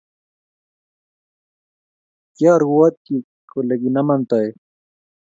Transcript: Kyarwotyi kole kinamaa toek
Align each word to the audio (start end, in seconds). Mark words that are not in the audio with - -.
Kyarwotyi 2.35 3.17
kole 3.49 3.73
kinamaa 3.81 4.21
toek 4.29 4.53